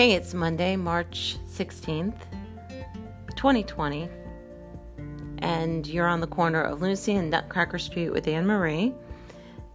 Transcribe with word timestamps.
Hey, 0.00 0.12
it's 0.12 0.32
Monday, 0.32 0.76
March 0.76 1.36
16th, 1.46 2.16
2020, 3.36 4.08
and 5.40 5.86
you're 5.86 6.06
on 6.06 6.20
the 6.20 6.26
corner 6.26 6.62
of 6.62 6.80
Lunacy 6.80 7.16
and 7.16 7.28
Nutcracker 7.28 7.78
Street 7.78 8.08
with 8.08 8.26
Anne 8.26 8.46
Marie. 8.46 8.94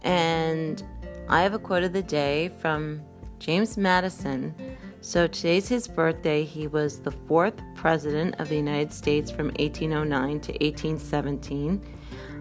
And 0.02 0.82
I 1.28 1.42
have 1.42 1.54
a 1.54 1.60
quote 1.60 1.84
of 1.84 1.92
the 1.92 2.02
day 2.02 2.48
from 2.60 3.02
James 3.38 3.76
Madison. 3.76 4.52
So 5.00 5.28
today's 5.28 5.68
his 5.68 5.86
birthday. 5.86 6.42
He 6.42 6.66
was 6.66 6.98
the 6.98 7.12
fourth 7.12 7.62
president 7.76 8.34
of 8.40 8.48
the 8.48 8.56
United 8.56 8.92
States 8.92 9.30
from 9.30 9.52
1809 9.60 10.40
to 10.40 10.52
1817. 10.54 11.80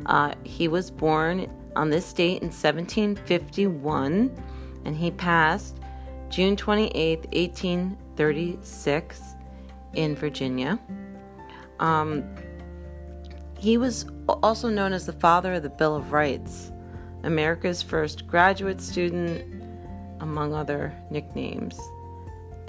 Uh, 0.08 0.34
he 0.44 0.68
was 0.68 0.90
born 0.90 1.48
on 1.76 1.92
this 1.92 2.12
date 2.14 2.42
in 2.42 2.48
1751, 2.48 4.44
and 4.86 4.96
he 4.96 5.12
passed 5.12 5.78
June 6.36 6.58
28, 6.58 7.20
1836, 7.32 9.22
in 9.94 10.16
Virginia. 10.18 10.78
Um, 11.80 12.26
he 13.58 13.78
was 13.78 14.06
also 14.44 14.68
known 14.68 14.92
as 14.92 15.06
the 15.06 15.14
father 15.14 15.54
of 15.54 15.64
the 15.64 15.70
Bill 15.70 15.96
of 15.96 16.12
Rights, 16.12 16.74
America's 17.24 17.82
first 17.82 18.28
graduate 18.28 18.82
student, 18.82 19.64
among 20.20 20.54
other 20.54 20.94
nicknames. 21.10 21.80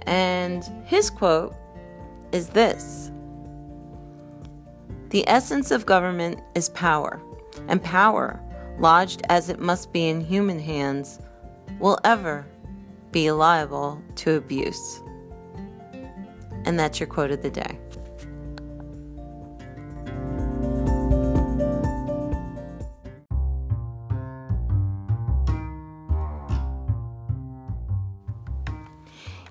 And 0.03 0.63
his 0.85 1.11
quote 1.11 1.53
is 2.31 2.49
this 2.49 3.11
The 5.09 5.29
essence 5.29 5.73
of 5.73 5.87
government 5.87 6.39
is 6.55 6.69
power, 6.69 7.21
and 7.67 7.83
power, 7.83 8.41
lodged 8.79 9.23
as 9.29 9.49
it 9.49 9.59
must 9.59 9.93
be 9.93 10.09
in 10.09 10.21
human 10.21 10.61
hands, 10.61 11.19
will 11.81 11.99
ever 12.05 12.47
be 13.17 13.31
liable 13.31 13.99
to 14.15 14.33
abuse. 14.33 15.01
And 16.67 16.79
that's 16.79 17.01
your 17.01 17.07
quote 17.07 17.31
of 17.31 17.41
the 17.41 17.49
day. 17.49 17.79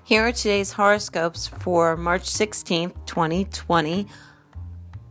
Here 0.04 0.22
are 0.22 0.30
today's 0.30 0.70
horoscopes 0.70 1.48
for 1.48 1.96
March 1.96 2.22
16th, 2.22 2.94
2020, 3.06 4.06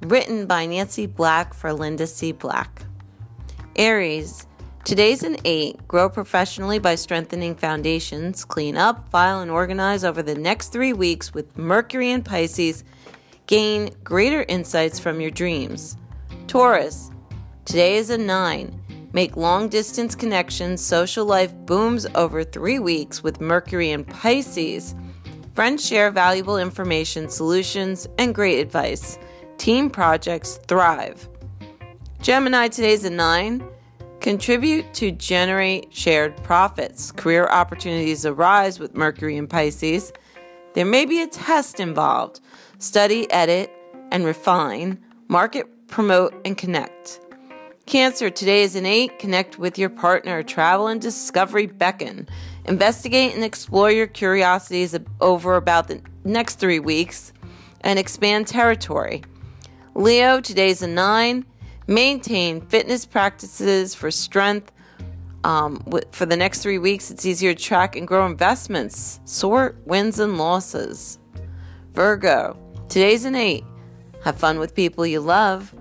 written 0.03 0.45
by 0.45 0.66
Nancy 0.66 1.08
Black 1.08 1.53
for 1.53 1.73
Linda 1.73 2.08
C. 2.08 2.31
Black. 2.31 2.83
Aries, 3.76 4.48
Today's 4.86 5.23
an 5.23 5.38
8. 5.44 5.88
Grow 5.88 6.08
professionally 6.09 6.78
by 6.78 6.94
strengthening 6.94 7.55
foundations. 7.55 8.45
Clean 8.45 8.78
up, 8.78 9.09
file, 9.09 9.39
and 9.39 9.50
organize 9.50 10.03
over 10.03 10.22
the 10.22 10.36
next 10.36 10.72
three 10.72 10.94
weeks 10.94 11.33
with 11.33 11.58
Mercury 11.58 12.11
and 12.11 12.23
Pisces. 12.23 12.83
Gain 13.47 13.89
greater 14.03 14.45
insights 14.47 15.00
from 15.00 15.19
your 15.19 15.31
dreams. 15.31 15.97
Taurus. 16.45 17.09
Today 17.66 17.95
is 17.95 18.11
a 18.11 18.17
9. 18.19 19.09
Make 19.11 19.36
long 19.36 19.69
distance 19.69 20.14
connections. 20.14 20.86
Social 20.86 21.25
life 21.25 21.55
booms 21.66 22.05
over 22.14 22.44
three 22.44 22.77
weeks 22.77 23.23
with 23.23 23.42
Mercury 23.42 23.89
and 23.89 24.05
Pisces. 24.05 24.94
Friends 25.55 25.83
share 25.83 26.11
valuable 26.11 26.59
information, 26.59 27.27
solutions, 27.27 28.08
and 28.20 28.36
great 28.36 28.59
advice. 28.59 29.17
Team 29.58 29.89
projects 29.89 30.59
thrive. 30.67 31.27
Gemini, 32.22 32.67
today's 32.67 33.03
a 33.03 33.09
9. 33.09 33.67
Contribute 34.26 34.92
to 34.95 35.12
generate 35.12 35.94
shared 35.94 36.36
profits. 36.38 37.12
Career 37.12 37.45
opportunities 37.45 38.26
arise 38.26 38.80
with 38.80 38.95
Mercury 38.95 39.38
and 39.38 39.48
Pisces. 39.48 40.12
There 40.73 40.84
may 40.84 41.06
be 41.06 41.22
a 41.22 41.28
test 41.28 41.80
involved. 41.80 42.40
Study, 42.80 43.30
edit, 43.32 43.72
and 44.11 44.26
refine. 44.26 44.98
Market, 45.27 45.67
promote, 45.89 46.33
and 46.44 46.58
connect. 46.58 47.20
Cancer, 47.86 48.32
today 48.32 48.64
is 48.64 48.76
an 48.76 48.88
8. 48.88 49.20
Connect 49.20 49.60
with 49.60 49.77
your 49.77 49.89
partner. 49.89 50.42
Travel 50.42 50.88
and 50.88 50.99
discovery 50.99 51.67
beckon. 51.67 52.28
Investigate 52.66 53.36
and 53.36 53.44
explore 53.44 53.92
your 53.92 54.08
curiosities 54.08 54.98
over 55.22 55.55
about 55.55 55.88
the 55.88 56.02
next 56.23 56.55
three 56.55 56.80
weeks 56.80 57.32
and 57.82 57.99
expand 57.99 58.48
territory. 58.48 59.22
Leo, 59.94 60.42
today's 60.42 60.82
a 60.82 60.88
9 60.88 61.45
maintain 61.88 62.62
fitness 62.62 63.06
practices 63.06 63.96
for 63.96 64.12
strength. 64.12 64.72
Um, 65.44 65.84
for 66.12 66.26
the 66.26 66.36
next 66.36 66.62
three 66.62 66.80
weeks, 66.80 67.12
it's 67.12 67.26
easier 67.26 67.54
to 67.54 67.64
track 67.64 67.96
and 67.96 68.08
grow 68.08 68.26
investments, 68.26 69.20
sort 69.26 69.78
wins 69.86 70.20
and 70.20 70.38
losses. 70.38 71.20
Virgo, 71.94 72.58
today's 72.90 73.26
an 73.26 73.36
eight. 73.36 73.64
Have 74.23 74.38
fun 74.38 74.58
with 74.58 74.73
people 74.73 75.06
you 75.06 75.20
love. 75.20 75.73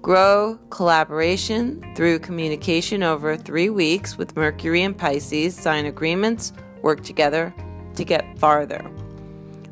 Grow 0.00 0.58
collaboration 0.70 1.84
through 1.94 2.20
communication 2.20 3.02
over 3.02 3.36
three 3.36 3.68
weeks 3.68 4.16
with 4.16 4.34
Mercury 4.34 4.82
and 4.82 4.96
Pisces. 4.96 5.54
Sign 5.54 5.84
agreements, 5.84 6.52
work 6.80 7.02
together 7.02 7.54
to 7.96 8.04
get 8.04 8.38
farther. 8.38 8.90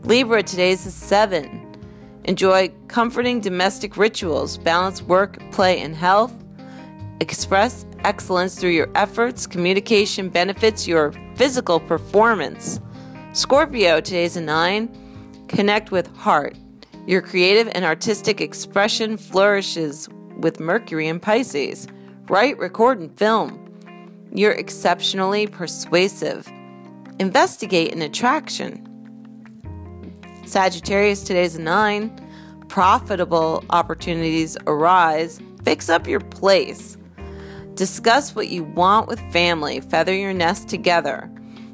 Libra, 0.02 0.42
today's 0.42 0.84
a 0.84 0.90
seven. 0.90 1.63
Enjoy 2.24 2.72
comforting 2.88 3.40
domestic 3.40 3.96
rituals, 3.96 4.56
balance 4.56 5.02
work, 5.02 5.38
play, 5.50 5.80
and 5.80 5.94
health. 5.94 6.32
Express 7.20 7.84
excellence 8.04 8.58
through 8.58 8.70
your 8.70 8.90
efforts. 8.94 9.46
Communication 9.46 10.30
benefits 10.30 10.88
your 10.88 11.12
physical 11.34 11.80
performance. 11.80 12.80
Scorpio, 13.32 14.00
today's 14.00 14.36
a 14.36 14.40
nine. 14.40 14.88
Connect 15.48 15.90
with 15.90 16.14
heart. 16.16 16.56
Your 17.06 17.20
creative 17.20 17.70
and 17.74 17.84
artistic 17.84 18.40
expression 18.40 19.18
flourishes 19.18 20.08
with 20.38 20.60
Mercury 20.60 21.08
and 21.08 21.20
Pisces. 21.20 21.86
Write, 22.28 22.58
record, 22.58 22.98
and 23.00 23.14
film. 23.18 23.60
You're 24.32 24.52
exceptionally 24.52 25.46
persuasive. 25.46 26.50
Investigate 27.18 27.92
an 27.92 28.00
attraction. 28.00 28.88
Sagittarius, 30.46 31.24
today's 31.24 31.56
a 31.56 31.60
nine. 31.60 32.20
Profitable 32.68 33.64
opportunities 33.70 34.56
arise. 34.66 35.40
Fix 35.64 35.88
up 35.88 36.06
your 36.06 36.20
place. 36.20 36.96
Discuss 37.74 38.36
what 38.36 38.48
you 38.48 38.64
want 38.64 39.08
with 39.08 39.18
family. 39.32 39.80
Feather 39.80 40.14
your 40.14 40.34
nest 40.34 40.68
together. 40.68 41.30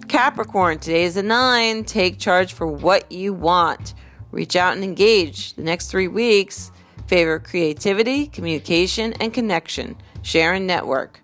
Capricorn, 0.09 0.78
today 0.78 1.04
is 1.04 1.16
a 1.16 1.22
nine. 1.22 1.84
Take 1.84 2.19
charge 2.19 2.53
for 2.53 2.66
what 2.66 3.10
you 3.10 3.34
want. 3.34 3.94
Reach 4.30 4.56
out 4.56 4.75
and 4.75 4.84
engage. 4.84 5.54
The 5.54 5.62
next 5.62 5.91
three 5.91 6.09
weeks 6.09 6.70
favor 7.06 7.41
creativity, 7.41 8.28
communication, 8.28 9.12
and 9.14 9.34
connection. 9.34 9.97
Share 10.22 10.53
and 10.53 10.66
network. 10.66 11.20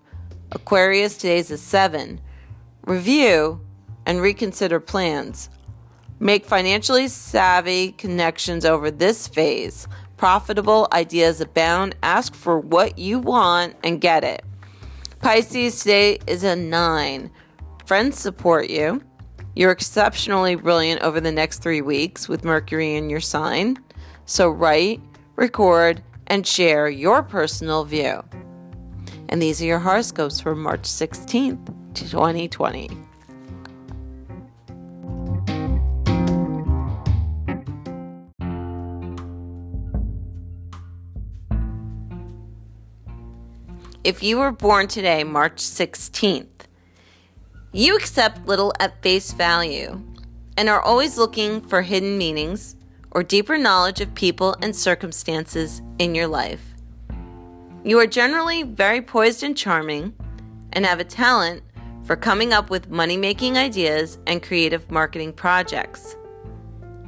Aquarius, 0.51 1.17
today's 1.17 1.49
a 1.49 1.57
seven. 1.57 2.19
Review 2.85 3.61
and 4.05 4.21
reconsider 4.21 4.81
plans. 4.81 5.49
Make 6.19 6.45
financially 6.45 7.07
savvy 7.07 7.91
connections 7.91 8.65
over 8.65 8.89
this 8.89 9.27
phase. 9.27 9.87
Profitable 10.17 10.87
ideas 10.91 11.41
abound. 11.41 11.95
Ask 12.01 12.33
for 12.33 12.59
what 12.59 12.97
you 12.97 13.19
want 13.19 13.75
and 13.83 14.01
get 14.01 14.23
it. 14.23 14.43
Pisces 15.21 15.79
today 15.79 16.17
is 16.25 16.43
a 16.43 16.55
nine. 16.55 17.29
Friends 17.85 18.19
support 18.19 18.69
you. 18.69 19.01
You're 19.55 19.71
exceptionally 19.71 20.55
brilliant 20.55 21.01
over 21.01 21.19
the 21.19 21.31
next 21.31 21.59
three 21.59 21.81
weeks 21.81 22.27
with 22.27 22.43
Mercury 22.43 22.95
in 22.95 23.09
your 23.09 23.19
sign. 23.19 23.77
So 24.25 24.49
write, 24.49 25.01
record, 25.35 26.03
and 26.27 26.45
share 26.45 26.89
your 26.89 27.23
personal 27.23 27.83
view. 27.83 28.23
And 29.29 29.41
these 29.41 29.61
are 29.61 29.65
your 29.65 29.79
horoscopes 29.79 30.39
for 30.39 30.55
March 30.55 30.83
16th, 30.83 31.73
2020. 31.93 33.06
If 44.07 44.23
you 44.23 44.37
were 44.37 44.53
born 44.53 44.87
today, 44.87 45.25
March 45.25 45.57
16th, 45.57 46.47
you 47.73 47.97
accept 47.97 48.47
little 48.47 48.71
at 48.79 49.03
face 49.03 49.33
value 49.33 50.01
and 50.55 50.69
are 50.69 50.79
always 50.79 51.17
looking 51.17 51.59
for 51.59 51.81
hidden 51.81 52.17
meanings 52.17 52.77
or 53.11 53.21
deeper 53.21 53.57
knowledge 53.57 53.99
of 53.99 54.15
people 54.15 54.55
and 54.61 54.73
circumstances 54.73 55.81
in 55.99 56.15
your 56.15 56.27
life. 56.27 56.73
You 57.83 57.99
are 57.99 58.07
generally 58.07 58.63
very 58.63 59.01
poised 59.01 59.43
and 59.43 59.57
charming 59.57 60.13
and 60.71 60.85
have 60.85 61.01
a 61.01 61.03
talent 61.03 61.61
for 62.05 62.15
coming 62.15 62.53
up 62.53 62.69
with 62.69 62.89
money 62.89 63.17
making 63.17 63.57
ideas 63.57 64.19
and 64.25 64.41
creative 64.41 64.89
marketing 64.89 65.33
projects. 65.33 66.15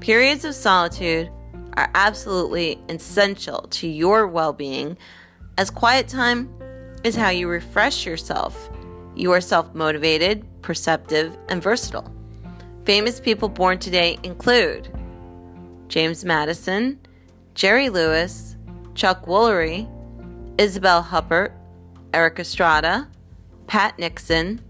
Periods 0.02 0.44
of 0.44 0.54
solitude 0.54 1.32
are 1.78 1.90
absolutely 1.96 2.78
essential 2.90 3.62
to 3.70 3.88
your 3.88 4.28
well 4.28 4.52
being, 4.52 4.98
as 5.58 5.70
quiet 5.70 6.10
time 6.10 6.54
is 7.04 7.16
how 7.16 7.30
you 7.30 7.48
refresh 7.48 8.06
yourself. 8.06 8.70
You 9.16 9.32
are 9.32 9.42
self 9.42 9.74
motivated, 9.74 10.46
perceptive, 10.62 11.38
and 11.50 11.62
versatile. 11.62 12.14
Famous 12.86 13.20
people 13.20 13.50
born 13.50 13.80
today 13.80 14.18
include 14.24 14.90
James 15.88 16.24
Madison, 16.24 17.00
Jerry 17.54 17.90
Lewis, 17.90 18.56
Chuck 18.96 19.26
Woolery, 19.26 19.88
Isabelle 20.58 21.04
Huppert, 21.04 21.52
Erik 22.14 22.40
Estrada, 22.40 23.08
Pat 23.68 23.98
Nixon, 24.00 24.62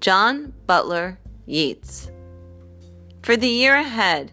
John 0.00 0.52
Butler 0.66 1.18
Yeats. 1.46 2.10
For 3.22 3.36
the 3.36 3.48
year 3.48 3.76
ahead, 3.76 4.32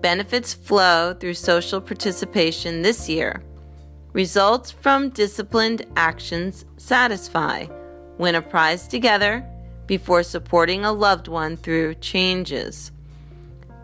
benefits 0.00 0.54
flow 0.54 1.14
through 1.14 1.34
social 1.34 1.80
participation 1.80 2.82
this 2.82 3.08
year. 3.08 3.42
Results 4.12 4.70
from 4.70 5.08
disciplined 5.08 5.86
actions 5.96 6.66
satisfy. 6.76 7.66
Win 8.18 8.34
a 8.34 8.42
prize 8.42 8.86
together 8.86 9.46
before 9.86 10.22
supporting 10.22 10.84
a 10.84 10.92
loved 10.92 11.28
one 11.28 11.56
through 11.56 11.94
changes. 11.94 12.92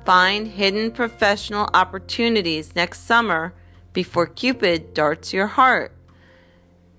Find 0.05 0.47
hidden 0.47 0.91
professional 0.91 1.69
opportunities 1.73 2.75
next 2.77 3.07
summer 3.07 3.55
before 3.95 4.27
Cupid 4.27 4.93
darts 4.93 5.33
your 5.33 5.47
heart. 5.47 5.93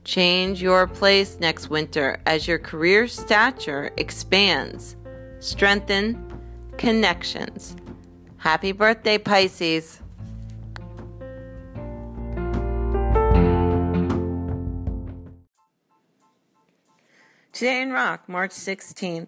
Change 0.04 0.62
your 0.62 0.88
place 0.88 1.40
next 1.40 1.70
winter 1.70 2.20
as 2.26 2.48
your 2.48 2.58
career 2.58 3.08
stature 3.08 3.92
expands. 3.98 4.96
Strengthen 5.40 6.34
connections. 6.78 7.76
Happy 8.38 8.72
birthday, 8.72 9.18
Pisces! 9.20 10.02
Today 17.60 17.82
in 17.82 17.92
Rock, 17.92 18.30
March 18.30 18.52
16th. 18.52 19.28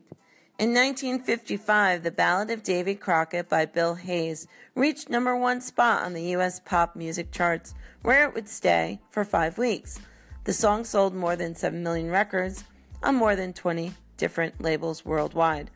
In 0.58 0.74
1955, 0.74 2.02
the 2.02 2.12
Ballad 2.12 2.50
of 2.50 2.64
Davy 2.64 2.96
Crockett 2.96 3.50
by 3.50 3.66
Bill 3.66 3.96
Hayes 3.96 4.48
reached 4.74 5.10
number 5.10 5.36
one 5.36 5.60
spot 5.60 6.04
on 6.04 6.14
the 6.14 6.24
U.S. 6.28 6.62
pop 6.62 6.96
music 6.96 7.34
charts, 7.34 7.74
where 8.04 8.26
it 8.26 8.34
would 8.34 8.48
stay 8.48 9.02
for 9.10 9.26
five 9.26 9.58
weeks. 9.58 10.00
The 10.46 10.54
song 10.54 10.86
sold 10.86 11.14
more 11.14 11.36
than 11.36 11.56
7 11.56 11.84
million 11.84 12.10
records 12.10 12.64
on 13.04 13.16
more 13.16 13.36
than 13.36 13.52
20 13.52 13.92
different 14.16 14.62
labels 14.62 15.04
worldwide. 15.04 15.70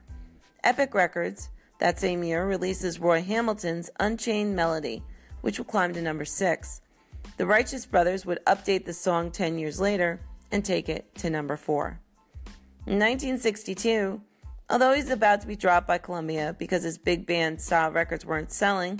Epic 0.63 0.95
Records, 0.95 1.49
that 1.79 1.99
same 1.99 2.23
year, 2.23 2.45
releases 2.45 3.01
Roy 3.01 3.21
Hamilton's 3.21 3.89
Unchained 3.99 4.55
Melody, 4.55 5.03
which 5.41 5.57
will 5.57 5.65
climb 5.65 5.91
to 5.91 6.01
number 6.01 6.23
six. 6.23 6.79
The 7.35 7.45
Righteous 7.45 7.85
Brothers 7.85 8.25
would 8.25 8.39
update 8.47 8.85
the 8.85 8.93
song 8.93 9.29
10 9.29 9.57
years 9.57 9.81
later 9.81 10.21
and 10.53 10.63
take 10.63 10.87
it 10.87 11.13
to 11.15 11.29
number 11.29 11.57
four. 11.57 11.99
In 12.87 12.99
1962, 12.99 14.21
although 14.69 14.93
he's 14.93 15.09
about 15.09 15.41
to 15.41 15.47
be 15.47 15.55
dropped 15.55 15.87
by 15.87 15.97
Columbia 15.97 16.55
because 16.59 16.83
his 16.83 16.99
big 16.99 17.25
band 17.25 17.59
style 17.59 17.89
records 17.89 18.27
weren't 18.27 18.51
selling, 18.51 18.99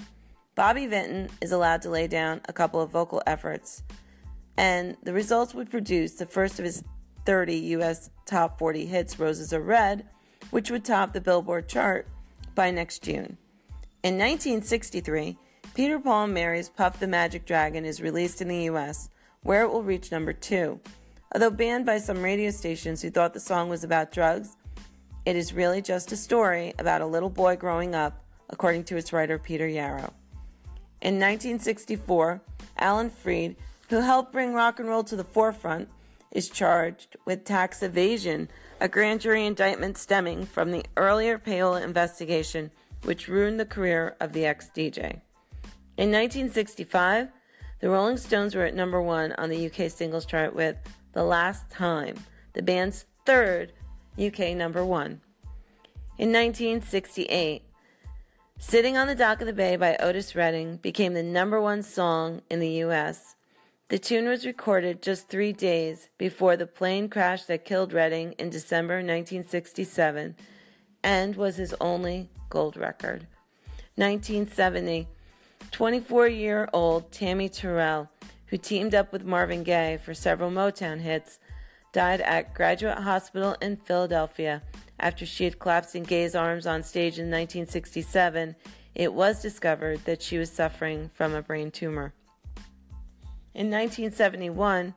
Bobby 0.56 0.88
Vinton 0.88 1.30
is 1.40 1.52
allowed 1.52 1.84
to 1.84 1.92
lay 1.92 2.08
down 2.08 2.42
a 2.50 2.54
couple 2.54 2.82
of 2.82 2.90
vocal 2.90 3.22
efforts, 3.28 3.84
and 4.58 4.98
the 5.04 5.14
results 5.14 5.54
would 5.54 5.70
produce 5.70 6.14
the 6.14 6.26
first 6.26 6.58
of 6.58 6.66
his 6.66 6.84
30 7.28 7.56
U.S. 7.58 8.10
top 8.26 8.58
40 8.58 8.88
hits, 8.88 9.20
Roses 9.20 9.54
Are 9.54 9.62
Red, 9.62 10.08
which 10.50 10.72
would 10.72 10.84
top 10.84 11.14
the 11.14 11.22
Billboard 11.22 11.70
chart 11.70 12.08
by 12.56 12.72
next 12.72 13.04
June. 13.04 13.38
In 14.02 14.18
1963, 14.18 15.38
Peter 15.76 16.00
Paul 16.00 16.24
and 16.24 16.34
Mary's 16.34 16.70
Puff 16.70 17.00
the 17.00 17.08
Magic 17.08 17.46
Dragon 17.46 17.86
is 17.86 18.02
released 18.02 18.42
in 18.42 18.48
the 18.48 18.64
U.S., 18.64 19.10
where 19.44 19.62
it 19.62 19.72
will 19.72 19.84
reach 19.84 20.12
number 20.12 20.34
two. 20.34 20.80
Although 21.36 21.52
banned 21.52 21.86
by 21.86 21.98
some 21.98 22.22
radio 22.22 22.50
stations 22.50 23.02
who 23.02 23.10
thought 23.10 23.34
the 23.34 23.42
song 23.42 23.68
was 23.68 23.84
about 23.84 24.14
drugs, 24.14 24.56
it 25.26 25.36
is 25.36 25.52
really 25.52 25.82
just 25.82 26.14
a 26.14 26.16
story 26.16 26.74
about 26.80 27.02
a 27.02 27.06
little 27.06 27.30
boy 27.30 27.58
growing 27.58 27.94
up, 27.94 28.24
according 28.50 28.86
to 28.86 28.96
its 28.96 29.12
writer 29.12 29.38
Peter 29.38 29.68
Yarrow. 29.68 30.14
In 31.02 31.16
1964, 31.16 32.42
Alan 32.78 33.10
Freed, 33.10 33.58
who 33.90 34.00
helped 34.00 34.32
bring 34.32 34.54
rock 34.54 34.80
and 34.80 34.88
roll 34.88 35.04
to 35.04 35.18
the 35.18 35.26
forefront, 35.26 35.90
is 36.32 36.50
charged 36.50 37.18
with 37.26 37.44
tax 37.44 37.84
evasion, 37.84 38.48
a 38.80 38.88
grand 38.88 39.20
jury 39.20 39.46
indictment 39.46 39.98
stemming 39.98 40.46
from 40.46 40.72
the 40.72 40.86
earlier 40.96 41.38
payola 41.38 41.84
investigation, 41.84 42.72
which 43.04 43.28
ruined 43.28 43.60
the 43.60 43.66
career 43.66 44.16
of 44.22 44.32
the 44.32 44.46
ex 44.46 44.70
DJ. 44.74 45.20
In 45.98 46.14
1965, 46.14 47.28
the 47.82 47.90
Rolling 47.90 48.16
Stones 48.16 48.56
were 48.56 48.64
at 48.64 48.74
number 48.74 49.02
one 49.02 49.34
on 49.34 49.50
the 49.50 49.66
UK 49.66 49.92
singles 49.92 50.26
chart 50.26 50.56
with 50.56 50.78
the 51.15 51.23
Last 51.23 51.71
Time, 51.71 52.17
the 52.53 52.62
band's 52.62 53.07
third 53.25 53.73
UK 54.23 54.56
number 54.56 54.85
one. 54.85 55.21
In 56.19 56.31
1968, 56.31 57.63
Sitting 58.57 58.95
on 58.95 59.07
the 59.07 59.15
Dock 59.15 59.41
of 59.41 59.47
the 59.47 59.53
Bay 59.53 59.75
by 59.75 59.97
Otis 59.97 60.33
Redding 60.33 60.77
became 60.77 61.13
the 61.13 61.21
number 61.21 61.59
one 61.59 61.83
song 61.83 62.41
in 62.50 62.59
the 62.62 62.83
US. 62.83 63.35
The 63.89 64.00
tune 64.00 64.29
was 64.29 64.45
recorded 64.45 65.01
just 65.01 65.27
three 65.27 65.51
days 65.51 66.07
before 66.17 66.56
the 66.56 66.65
plane 66.65 67.09
crash 67.09 67.44
that 67.45 67.65
killed 67.65 67.91
Redding 67.91 68.31
in 68.39 68.50
December 68.50 68.95
1967 68.95 70.35
and 71.03 71.35
was 71.35 71.57
his 71.57 71.75
only 71.81 72.29
gold 72.50 72.77
record. 72.77 73.27
1970, 73.95 75.09
24 75.71 76.27
year 76.29 76.69
old 76.71 77.12
Tammy 77.12 77.50
Terrell 77.50 78.09
who 78.47 78.57
teamed 78.57 78.95
up 78.95 79.12
with 79.12 79.25
Marvin 79.25 79.63
Gaye 79.63 80.00
for 80.03 80.13
several 80.13 80.51
Motown 80.51 81.00
hits, 81.00 81.39
died 81.92 82.21
at 82.21 82.53
Graduate 82.53 83.00
Hospital 83.00 83.56
in 83.62 83.77
Philadelphia 83.77 84.62
after 85.00 85.25
she 85.25 85.45
had 85.45 85.59
collapsed 85.59 85.95
in 85.95 86.03
Gaye's 86.03 86.36
arms 86.36 86.68
on 86.68 86.83
stage 86.83 87.19
in 87.19 87.25
1967. 87.25 88.56
It 88.94 89.13
was 89.13 89.42
discovered 89.42 90.03
that 90.06 90.21
she 90.21 90.38
was 90.38 90.51
suffering 90.51 91.09
from 91.13 91.33
a 91.33 91.42
brain 91.42 91.71
tumor. 91.71 92.13
In 93.53 93.71
1971, 93.71 94.94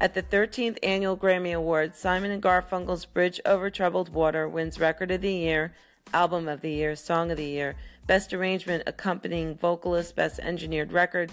at 0.00 0.14
the 0.14 0.22
13th 0.22 0.78
annual 0.82 1.16
Grammy 1.16 1.54
Awards, 1.54 1.98
Simon 1.98 2.30
and 2.30 2.42
Garfunkel's 2.42 3.04
Bridge 3.04 3.40
Over 3.46 3.70
Troubled 3.70 4.08
Water 4.08 4.48
wins 4.48 4.80
Record 4.80 5.10
of 5.10 5.20
the 5.20 5.32
Year, 5.32 5.74
Album 6.12 6.48
of 6.48 6.60
the 6.60 6.72
Year, 6.72 6.96
Song 6.96 7.30
of 7.30 7.36
the 7.36 7.44
Year, 7.44 7.76
Best 8.06 8.34
Arrangement 8.34 8.82
Accompanying 8.86 9.54
Vocalist, 9.54 10.16
Best 10.16 10.40
Engineered 10.40 10.92
Record, 10.92 11.30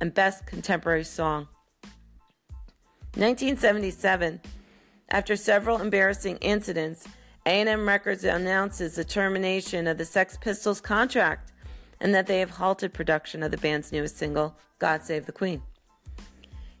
and 0.00 0.14
Best 0.14 0.46
Contemporary 0.46 1.04
Song. 1.04 1.48
1977, 3.14 4.40
after 5.08 5.36
several 5.36 5.80
embarrassing 5.80 6.36
incidents, 6.38 7.06
A&M 7.46 7.86
Records 7.88 8.24
announces 8.24 8.96
the 8.96 9.04
termination 9.04 9.86
of 9.86 9.98
the 9.98 10.04
Sex 10.04 10.36
Pistols 10.38 10.80
contract 10.80 11.52
and 12.00 12.14
that 12.14 12.26
they 12.26 12.40
have 12.40 12.50
halted 12.50 12.92
production 12.92 13.42
of 13.42 13.50
the 13.50 13.56
band's 13.56 13.92
newest 13.92 14.18
single, 14.18 14.56
God 14.78 15.02
Save 15.02 15.26
the 15.26 15.32
Queen. 15.32 15.62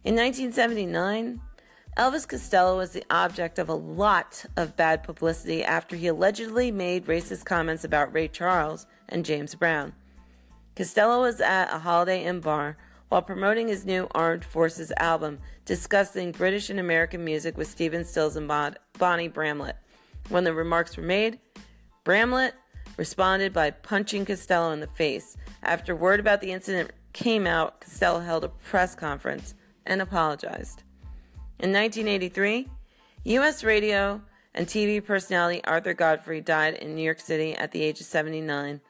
In 0.04 0.14
1979, 0.14 1.40
Elvis 1.96 2.28
Costello 2.28 2.76
was 2.76 2.90
the 2.90 3.04
object 3.08 3.58
of 3.58 3.70
a 3.70 3.74
lot 3.74 4.44
of 4.56 4.76
bad 4.76 5.02
publicity 5.02 5.64
after 5.64 5.96
he 5.96 6.08
allegedly 6.08 6.70
made 6.70 7.06
racist 7.06 7.46
comments 7.46 7.84
about 7.84 8.12
Ray 8.12 8.28
Charles 8.28 8.86
and 9.08 9.24
James 9.24 9.54
Brown. 9.54 9.94
Costello 10.76 11.22
was 11.22 11.40
at 11.40 11.74
a 11.74 11.78
Holiday 11.78 12.24
Inn 12.24 12.40
bar 12.40 12.76
while 13.08 13.22
promoting 13.22 13.68
his 13.68 13.84
new 13.84 14.08
Armed 14.14 14.44
Forces 14.44 14.92
album, 14.96 15.38
discussing 15.64 16.32
British 16.32 16.70
and 16.70 16.80
American 16.80 17.24
music 17.24 17.56
with 17.56 17.68
Stephen 17.68 18.04
Stills 18.04 18.36
and 18.36 18.48
Bonnie 18.98 19.28
Bramlett. 19.28 19.78
When 20.28 20.44
the 20.44 20.52
remarks 20.52 20.96
were 20.96 21.02
made, 21.02 21.38
Bramlett 22.04 22.54
responded 22.96 23.52
by 23.52 23.70
punching 23.70 24.24
Costello 24.24 24.72
in 24.72 24.80
the 24.80 24.86
face. 24.88 25.36
After 25.62 25.94
word 25.94 26.20
about 26.20 26.40
the 26.40 26.52
incident 26.52 26.92
came 27.12 27.46
out, 27.46 27.80
Costello 27.80 28.20
held 28.20 28.44
a 28.44 28.48
press 28.48 28.94
conference 28.94 29.54
and 29.84 30.02
apologized. 30.02 30.82
In 31.58 31.72
1983, 31.72 32.68
U.S. 33.24 33.64
radio 33.64 34.20
and 34.54 34.66
TV 34.66 35.04
personality 35.04 35.62
Arthur 35.64 35.94
Godfrey 35.94 36.40
died 36.40 36.74
in 36.74 36.94
New 36.94 37.02
York 37.02 37.20
City 37.20 37.54
at 37.54 37.72
the 37.72 37.82
age 37.82 38.00
of 38.00 38.06
79. 38.06 38.80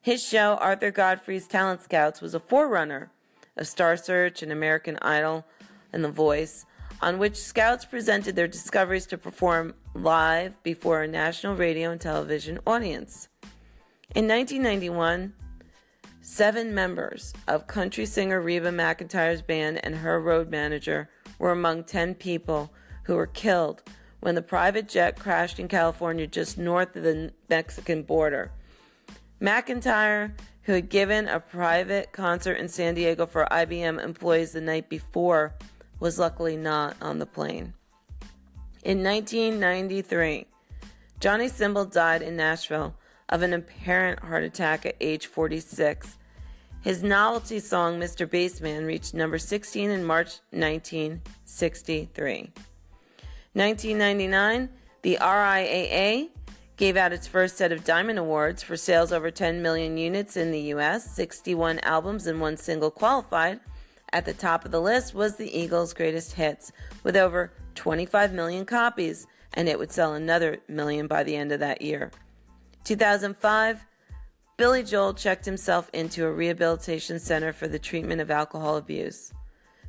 His 0.00 0.22
show, 0.22 0.56
Arthur 0.60 0.90
Godfrey's 0.90 1.48
Talent 1.48 1.82
Scouts, 1.82 2.20
was 2.20 2.34
a 2.34 2.40
forerunner 2.40 3.10
of 3.56 3.66
Star 3.66 3.96
Search 3.96 4.42
and 4.42 4.52
American 4.52 4.98
Idol 5.02 5.44
and 5.92 6.04
The 6.04 6.10
Voice, 6.10 6.66
on 7.00 7.18
which 7.18 7.36
scouts 7.36 7.84
presented 7.84 8.36
their 8.36 8.48
discoveries 8.48 9.06
to 9.06 9.18
perform 9.18 9.74
live 9.94 10.62
before 10.62 11.02
a 11.02 11.08
national 11.08 11.56
radio 11.56 11.90
and 11.90 12.00
television 12.00 12.58
audience. 12.66 13.28
In 14.14 14.28
1991, 14.28 15.34
seven 16.20 16.74
members 16.74 17.32
of 17.46 17.66
country 17.66 18.06
singer 18.06 18.40
Reba 18.40 18.70
McEntire's 18.70 19.42
band 19.42 19.84
and 19.84 19.96
her 19.96 20.20
road 20.20 20.50
manager 20.50 21.08
were 21.38 21.52
among 21.52 21.84
10 21.84 22.14
people 22.14 22.72
who 23.04 23.14
were 23.14 23.26
killed 23.26 23.82
when 24.20 24.34
the 24.34 24.42
private 24.42 24.88
jet 24.88 25.18
crashed 25.18 25.58
in 25.58 25.68
California 25.68 26.26
just 26.26 26.58
north 26.58 26.96
of 26.96 27.02
the 27.02 27.32
Mexican 27.48 28.02
border. 28.02 28.50
McEntire 29.40 30.32
who 30.66 30.72
had 30.72 30.88
given 30.88 31.28
a 31.28 31.40
private 31.40 32.12
concert 32.12 32.54
in 32.54 32.68
San 32.68 32.94
Diego 32.94 33.24
for 33.24 33.46
IBM 33.50 34.02
employees 34.02 34.50
the 34.50 34.60
night 34.60 34.88
before, 34.88 35.54
was 36.00 36.18
luckily 36.18 36.56
not 36.56 36.96
on 37.00 37.20
the 37.20 37.26
plane. 37.26 37.72
In 38.82 39.04
1993, 39.04 40.46
Johnny 41.20 41.48
Cymbal 41.48 41.84
died 41.84 42.20
in 42.20 42.36
Nashville 42.36 42.96
of 43.28 43.42
an 43.42 43.52
apparent 43.52 44.20
heart 44.20 44.42
attack 44.42 44.84
at 44.84 44.96
age 45.00 45.26
46. 45.26 46.18
His 46.80 47.02
novelty 47.02 47.60
song, 47.60 48.00
Mr. 48.00 48.28
Bassman, 48.28 48.86
reached 48.86 49.14
number 49.14 49.38
16 49.38 49.88
in 49.88 50.04
March 50.04 50.40
1963. 50.50 52.52
1999, 53.54 54.68
the 55.02 55.18
RIAA 55.20 56.30
gave 56.76 56.96
out 56.96 57.12
its 57.12 57.26
first 57.26 57.56
set 57.56 57.72
of 57.72 57.84
Diamond 57.84 58.18
Awards 58.18 58.62
for 58.62 58.76
sales 58.76 59.12
over 59.12 59.30
10 59.30 59.62
million 59.62 59.96
units 59.96 60.36
in 60.36 60.50
the 60.50 60.60
US. 60.74 61.10
61 61.14 61.78
albums 61.80 62.26
and 62.26 62.40
one 62.40 62.56
single 62.56 62.90
qualified. 62.90 63.60
At 64.12 64.24
the 64.24 64.34
top 64.34 64.64
of 64.64 64.70
the 64.70 64.80
list 64.80 65.14
was 65.14 65.36
the 65.36 65.58
Eagles' 65.58 65.94
greatest 65.94 66.32
hits, 66.32 66.72
with 67.02 67.16
over 67.16 67.52
25 67.74 68.32
million 68.32 68.64
copies, 68.64 69.26
and 69.54 69.68
it 69.68 69.78
would 69.78 69.90
sell 69.90 70.14
another 70.14 70.58
million 70.68 71.06
by 71.06 71.22
the 71.24 71.36
end 71.36 71.50
of 71.50 71.60
that 71.60 71.82
year. 71.82 72.10
2005, 72.84 73.84
Billy 74.56 74.82
Joel 74.82 75.14
checked 75.14 75.44
himself 75.44 75.90
into 75.92 76.24
a 76.24 76.32
rehabilitation 76.32 77.18
center 77.18 77.52
for 77.52 77.68
the 77.68 77.78
treatment 77.78 78.20
of 78.20 78.30
alcohol 78.30 78.76
abuse. 78.76 79.32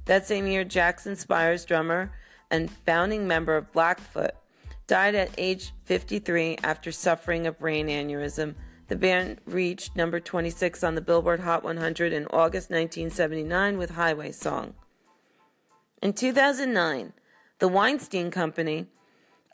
That 0.05 0.25
same 0.25 0.47
year, 0.47 0.63
Jackson 0.63 1.15
Spires, 1.15 1.63
drummer 1.63 2.11
and 2.49 2.71
founding 2.71 3.27
member 3.27 3.55
of 3.55 3.71
Blackfoot, 3.71 4.31
died 4.87 5.15
at 5.15 5.29
age 5.37 5.73
53 5.83 6.57
after 6.63 6.91
suffering 6.91 7.45
a 7.45 7.51
brain 7.51 7.87
aneurysm. 7.87 8.55
The 8.87 8.95
band 8.95 9.41
reached 9.45 9.95
number 9.95 10.19
26 10.19 10.83
on 10.83 10.95
the 10.95 11.01
Billboard 11.01 11.41
Hot 11.41 11.63
100 11.63 12.13
in 12.13 12.25
August 12.27 12.69
1979 12.69 13.77
with 13.77 13.91
Highway 13.91 14.31
Song. 14.31 14.73
In 16.01 16.13
2009, 16.13 17.13
the 17.59 17.67
Weinstein 17.67 18.31
Company 18.31 18.87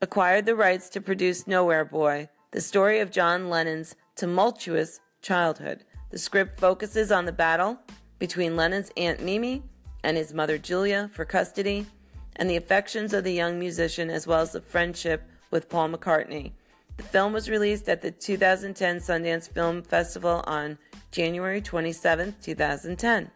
acquired 0.02 0.46
the 0.46 0.56
rights 0.56 0.90
to 0.90 1.02
produce 1.02 1.48
Nowhere 1.48 1.86
Boy, 1.86 2.30
the 2.52 2.62
story 2.62 3.00
of 3.00 3.10
John 3.10 3.50
Lennon's 3.50 3.96
tumultuous 4.16 5.00
childhood. 5.22 5.84
The 6.12 6.20
script 6.20 6.60
focuses 6.60 7.12
on 7.12 7.26
the 7.26 7.32
battle 7.32 7.80
between 8.20 8.56
Lennon's 8.56 8.92
Aunt 8.98 9.22
Mimi 9.22 9.64
and 10.04 10.16
his 10.16 10.34
mother 10.34 10.60
Julia 10.60 11.10
for 11.14 11.26
custody 11.26 11.88
and 12.36 12.50
the 12.50 12.56
affections 12.56 13.14
of 13.14 13.24
the 13.24 13.34
young 13.34 13.60
musician 13.60 14.10
as 14.10 14.28
well 14.28 14.42
as 14.42 14.52
the 14.52 14.62
friendship 14.62 15.24
with 15.52 15.70
Paul 15.70 15.90
McCartney. 15.90 16.52
The 16.98 17.04
film 17.04 17.34
was 17.34 17.50
released 17.50 17.90
at 17.90 18.02
the 18.02 18.12
2010 18.12 18.98
Sundance 18.98 19.50
Film 19.50 19.82
Festival 19.82 20.44
on 20.46 20.78
January 21.12 21.62
27, 21.62 22.36
2010. 22.42 23.32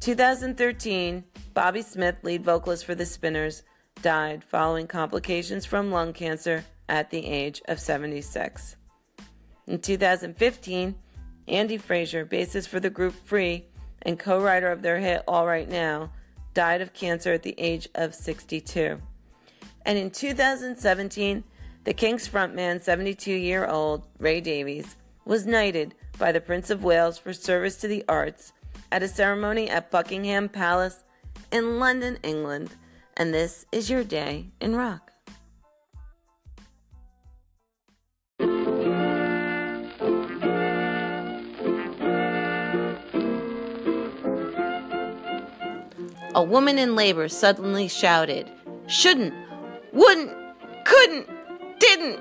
2013, 0.00 1.24
Bobby 1.54 1.82
Smith, 1.82 2.16
lead 2.22 2.44
vocalist 2.44 2.84
for 2.84 2.94
The 2.94 3.06
Spinners, 3.06 3.62
died 4.02 4.44
following 4.44 4.86
complications 4.86 5.64
from 5.64 5.90
lung 5.90 6.12
cancer 6.12 6.64
at 6.88 7.10
the 7.10 7.26
age 7.26 7.62
of 7.66 7.80
76. 7.80 8.76
In 9.66 9.78
2015, 9.78 10.94
Andy 11.48 11.76
Fraser, 11.78 12.26
bassist 12.26 12.68
for 12.68 12.80
the 12.80 12.90
group 12.90 13.14
Free 13.24 13.64
and 14.02 14.18
co 14.18 14.40
writer 14.40 14.70
of 14.70 14.82
their 14.82 14.98
hit 14.98 15.22
All 15.26 15.46
Right 15.46 15.68
Now, 15.68 16.10
died 16.54 16.80
of 16.80 16.94
cancer 16.94 17.32
at 17.32 17.42
the 17.42 17.54
age 17.58 17.88
of 17.94 18.14
62. 18.14 19.00
And 19.84 19.98
in 19.98 20.10
2017, 20.10 21.44
the 21.84 21.92
Kinks 21.92 22.26
frontman, 22.26 22.80
72 22.80 23.30
year 23.30 23.66
old 23.66 24.06
Ray 24.18 24.40
Davies, 24.40 24.96
was 25.24 25.46
knighted 25.46 25.94
by 26.18 26.32
the 26.32 26.40
Prince 26.40 26.70
of 26.70 26.84
Wales 26.84 27.18
for 27.18 27.32
service 27.32 27.76
to 27.76 27.88
the 27.88 28.04
arts 28.08 28.52
at 28.90 29.02
a 29.02 29.08
ceremony 29.08 29.68
at 29.68 29.90
Buckingham 29.90 30.48
Palace 30.48 31.04
in 31.52 31.78
London, 31.78 32.18
England. 32.22 32.70
And 33.16 33.34
this 33.34 33.66
is 33.70 33.90
your 33.90 34.04
day 34.04 34.46
in 34.60 34.74
rock. 34.74 35.03
A 46.36 46.42
woman 46.42 46.78
in 46.78 46.96
labor 46.96 47.28
suddenly 47.28 47.86
shouted, 47.86 48.50
Shouldn't, 48.88 49.32
wouldn't, 49.92 50.32
couldn't, 50.84 51.28
didn't, 51.78 52.18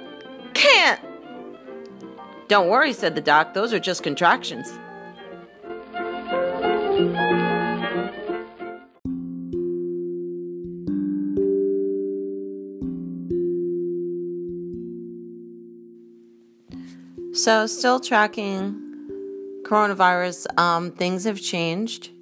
can't. 0.53 1.01
Don't 2.47 2.69
worry, 2.69 2.93
said 2.93 3.15
the 3.15 3.21
doc, 3.21 3.55
those 3.55 3.73
are 3.73 3.79
just 3.79 4.03
contractions. 4.03 4.71
So, 17.35 17.65
still 17.65 17.99
tracking 17.99 18.79
coronavirus, 19.63 20.59
um, 20.59 20.91
things 20.91 21.23
have 21.23 21.41
changed. 21.41 22.12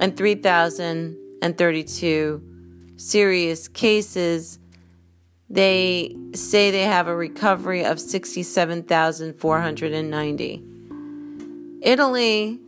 and 0.00 0.16
3,032 0.16 2.42
serious 2.96 3.68
cases. 3.68 4.58
They 5.50 6.16
say 6.32 6.70
they 6.70 6.84
have 6.84 7.08
a 7.08 7.14
recovery 7.14 7.84
of 7.84 8.00
67,490. 8.00 10.62
Italy 11.82 12.58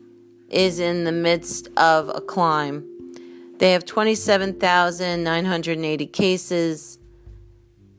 is 0.50 0.80
in 0.80 1.04
the 1.04 1.12
midst 1.12 1.68
of 1.78 2.10
a 2.10 2.20
climb 2.20 2.93
they 3.58 3.73
have 3.73 3.84
27,980 3.84 6.06
cases. 6.06 6.99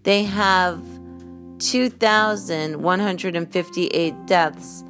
They 0.03 0.23
have 0.23 0.81
2,158 1.59 4.25
deaths. 4.25 4.83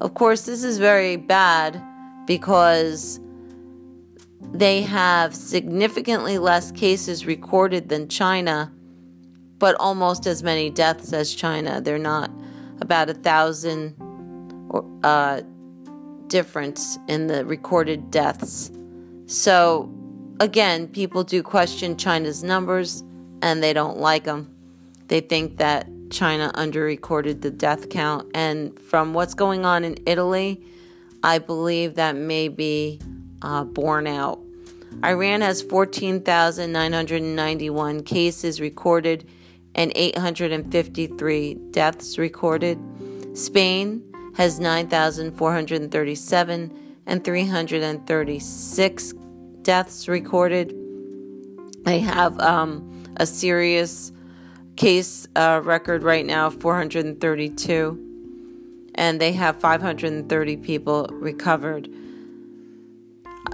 Of 0.00 0.14
course, 0.14 0.46
this 0.46 0.64
is 0.64 0.78
very 0.78 1.16
bad 1.16 1.80
because 2.26 3.20
they 4.52 4.82
have 4.82 5.34
significantly 5.34 6.38
less 6.38 6.70
cases 6.72 7.24
recorded 7.26 7.88
than 7.88 8.08
China, 8.08 8.72
but 9.58 9.74
almost 9.76 10.26
as 10.26 10.42
many 10.42 10.68
deaths 10.70 11.12
as 11.12 11.32
China. 11.34 11.80
They're 11.80 11.98
not 11.98 12.30
about 12.80 13.10
a 13.10 13.14
thousand 13.14 13.94
uh, 15.02 15.42
difference 16.28 16.98
in 17.08 17.26
the 17.26 17.44
recorded 17.44 18.10
deaths. 18.10 18.70
So 19.26 19.92
again, 20.40 20.88
people 20.88 21.24
do 21.24 21.42
question 21.42 21.96
China's 21.96 22.42
numbers 22.42 23.02
and 23.42 23.62
they 23.62 23.72
don't 23.72 23.98
like 23.98 24.24
them. 24.24 24.52
They 25.08 25.20
think 25.20 25.58
that 25.58 25.88
China 26.10 26.50
underrecorded 26.54 27.40
the 27.40 27.50
death 27.50 27.88
count. 27.88 28.30
And 28.34 28.78
from 28.78 29.14
what's 29.14 29.34
going 29.34 29.64
on 29.64 29.84
in 29.84 29.96
Italy, 30.06 30.62
I 31.22 31.38
believe 31.38 31.94
that 31.94 32.16
may 32.16 32.48
be 32.48 33.00
uh, 33.42 33.62
borne 33.64 34.06
out. 34.06 34.40
Iran 35.04 35.40
has 35.40 35.62
14,991 35.62 38.02
cases 38.02 38.60
recorded 38.60 39.26
and 39.74 39.90
853 39.94 41.54
deaths 41.70 42.18
recorded. 42.18 42.78
Spain 43.34 44.02
has 44.36 44.60
9,437 44.60 46.98
and 47.06 47.24
336 47.24 49.14
deaths 49.62 50.08
recorded. 50.08 50.74
They 51.84 52.00
have 52.00 52.40
um, 52.40 53.04
a 53.16 53.26
serious 53.26 54.10
case 54.76 55.26
uh, 55.36 55.60
record 55.62 56.02
right 56.02 56.26
now 56.26 56.50
432 56.50 58.08
and 58.94 59.18
they 59.20 59.32
have 59.32 59.60
530 59.60 60.56
people 60.58 61.08
recovered. 61.12 61.88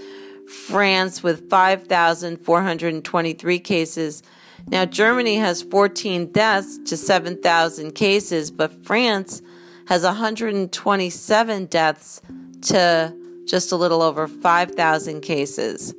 France 0.47 1.23
with 1.23 1.49
5,423 1.49 3.59
cases. 3.59 4.21
Now, 4.67 4.85
Germany 4.85 5.37
has 5.37 5.63
14 5.63 6.31
deaths 6.31 6.77
to 6.85 6.95
7,000 6.97 7.93
cases, 7.93 8.51
but 8.51 8.85
France 8.85 9.41
has 9.87 10.03
127 10.03 11.65
deaths 11.65 12.21
to 12.61 13.11
just 13.47 13.71
a 13.71 13.75
little 13.75 14.03
over 14.03 14.27
5,000 14.27 15.21
cases. 15.21 15.95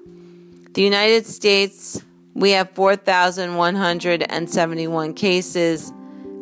The 0.75 0.83
United 0.83 1.27
States, 1.27 2.01
we 2.35 2.53
have 2.53 2.71
4,171 2.71 5.15
cases, 5.15 5.93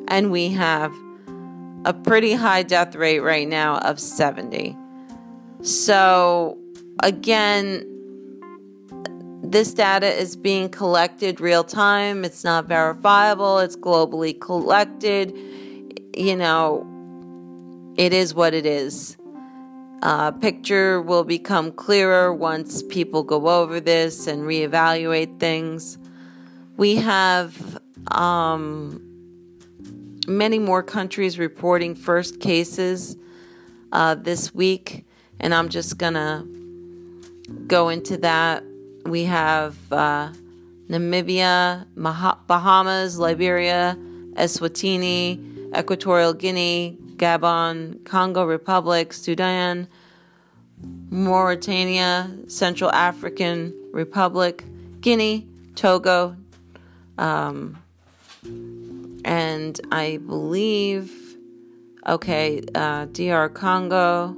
and 0.09 0.31
we 0.31 0.51
have 0.51 0.93
a 1.87 1.95
pretty 1.95 2.35
high 2.35 2.63
death 2.63 2.95
rate 2.95 3.21
right 3.21 3.49
now 3.49 3.79
of 3.79 3.99
70. 3.99 4.77
So, 5.63 6.59
again, 7.03 7.87
this 9.51 9.73
data 9.73 10.07
is 10.07 10.37
being 10.37 10.69
collected 10.69 11.41
real 11.41 11.65
time. 11.65 12.25
It's 12.25 12.45
not 12.45 12.67
verifiable, 12.67 13.59
it's 13.59 13.77
globally 13.77 14.39
collected. 14.39 15.37
You 16.17 16.37
know, 16.37 16.87
it 17.97 18.13
is 18.13 18.35
what 18.35 18.53
it 18.55 18.67
is. 18.67 19.17
Uh, 20.03 20.31
picture 20.31 21.03
will 21.03 21.25
become 21.25 21.73
clearer 21.73 22.33
once 22.33 22.83
people 22.85 23.23
go 23.23 23.49
over 23.49 23.81
this 23.81 24.27
and 24.27 24.43
reevaluate 24.43 25.41
things. 25.41 25.99
We 26.77 26.97
have 26.97 27.81
um, 28.13 29.03
many 30.29 30.59
more 30.59 30.83
countries 30.83 31.39
reporting 31.39 31.95
first 31.95 32.39
cases 32.39 33.17
uh, 33.93 34.15
this 34.15 34.55
week, 34.55 35.05
and 35.41 35.55
I'm 35.55 35.69
just 35.69 35.99
gonna 35.99 36.47
go 37.67 37.89
into 37.89 38.19
that. 38.19 38.63
We 39.09 39.25
have 39.25 39.77
uh, 39.91 40.33
Namibia, 40.89 41.87
Bahamas, 42.47 43.19
Liberia, 43.19 43.97
Eswatini, 44.35 45.75
Equatorial 45.75 46.35
Guinea, 46.35 46.99
Gabon, 47.17 48.05
Congo 48.05 48.45
Republic, 48.45 49.15
Sudan, 49.15 49.89
Mauritania, 51.11 52.31
Central 52.49 52.91
African 52.93 53.75
Republic, 53.93 54.65
Guinea, 55.01 55.47
Togo, 55.75 56.37
um, 57.17 57.79
and 59.25 59.81
I 59.91 60.19
believe, 60.19 61.37
okay, 62.07 62.63
uh, 62.75 63.07
DR 63.07 63.49
Congo, 63.49 64.37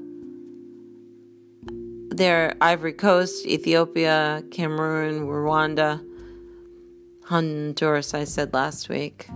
there, 2.20 2.54
Ivory 2.60 2.92
Coast, 2.92 3.46
Ethiopia, 3.46 4.44
Cameroon, 4.50 5.26
Rwanda, 5.26 6.04
Honduras, 7.24 8.12
I 8.12 8.24
said 8.24 8.52
last 8.52 8.90
week. 8.90 9.26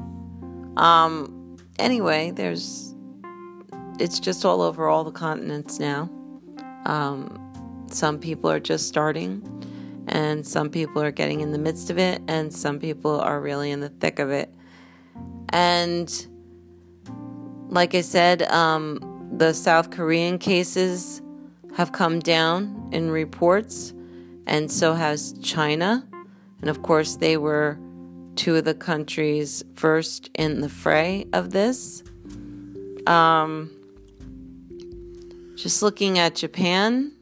Um, 0.77 1.57
anyway, 1.79 2.31
there's 2.31 2.95
it's 3.99 4.21
just 4.21 4.45
all 4.45 4.61
over 4.61 4.87
all 4.89 5.03
the 5.03 5.13
continents 5.13 5.81
now. 5.81 6.11
Um, 6.85 7.87
some 7.91 8.19
people 8.19 8.51
are 8.51 8.61
just 8.61 8.87
starting, 8.87 9.43
and 10.09 10.47
some 10.47 10.69
people 10.69 11.01
are 11.03 11.11
getting 11.11 11.41
in 11.41 11.53
the 11.53 11.59
midst 11.59 11.89
of 11.89 11.97
it, 11.97 12.21
and 12.29 12.53
some 12.53 12.79
people 12.79 13.19
are 13.19 13.41
really 13.41 13.71
in 13.71 13.81
the 13.81 13.89
thick 13.89 14.19
of 14.19 14.31
it. 14.31 14.55
And 15.49 16.27
like 17.71 17.95
I 17.95 18.03
said, 18.03 18.43
um, 18.43 19.31
the 19.39 19.55
South 19.55 19.91
Korean 19.91 20.39
cases 20.39 21.23
have 21.77 21.93
come 21.93 22.21
down 22.21 22.89
in 22.93 23.11
reports, 23.11 23.93
and 24.47 24.71
so 24.71 24.95
has 24.95 25.33
China. 25.43 26.07
And 26.61 26.71
of 26.71 26.83
course, 26.83 27.17
they 27.17 27.37
were 27.37 27.79
two 28.37 28.57
of 28.57 28.65
the 28.65 28.75
countries 28.75 29.65
first 29.75 30.31
in 30.35 30.61
the 30.61 30.69
fray 30.69 31.27
of 31.33 31.51
this. 31.51 32.03
Um, 33.07 33.71
just 35.57 35.83
looking 35.83 36.19
at 36.19 36.35
Japan. 36.35 37.13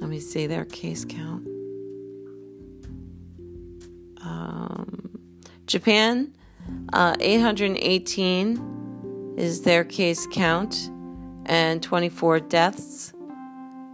Let 0.00 0.10
me 0.10 0.20
see 0.20 0.46
their 0.46 0.64
case 0.64 1.04
count. 1.04 1.46
Um, 4.22 5.18
Japan, 5.66 6.32
uh, 6.92 7.16
818 7.20 9.34
is 9.36 9.62
their 9.62 9.84
case 9.84 10.26
count, 10.32 10.90
and 11.46 11.82
24 11.82 12.40
deaths. 12.40 13.12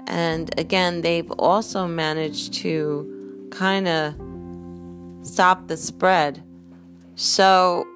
And 0.07 0.51
again, 0.59 1.03
they've 1.03 1.31
also 1.33 1.87
managed 1.87 2.55
to 2.55 3.49
kind 3.51 3.87
of 3.89 4.15
stop 5.23 5.69
the 5.69 5.77
spread. 5.77 6.43
So 7.15 7.87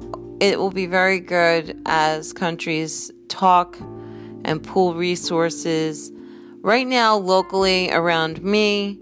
it 0.40 0.58
will 0.58 0.70
be 0.70 0.86
very 0.86 1.20
good 1.20 1.80
as 1.86 2.32
countries 2.32 3.10
talk 3.28 3.78
and 4.44 4.62
pool 4.62 4.94
resources. 4.94 6.12
Right 6.60 6.86
now, 6.86 7.16
locally 7.16 7.90
around 7.90 8.42
me, 8.42 9.00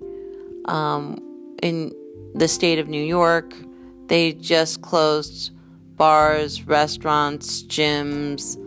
um, 0.66 1.18
in 1.62 1.92
the 2.34 2.48
state 2.48 2.78
of 2.78 2.88
New 2.88 3.02
York, 3.02 3.54
they 4.06 4.32
just 4.32 4.82
closed 4.82 5.50
bars, 5.96 6.62
restaurants, 6.66 7.62
gyms, 7.64 8.58